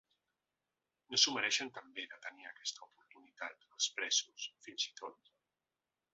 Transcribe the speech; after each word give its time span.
No 1.11 1.19
s’ho 1.23 1.33
mereixen 1.35 1.69
també, 1.75 2.05
de 2.13 2.19
tenir 2.23 2.47
aquesta 2.53 2.87
oportunitat, 2.89 3.69
els 3.77 3.93
presos, 4.01 4.49
fins 4.67 4.89
i 4.91 4.99
tot? 5.05 5.33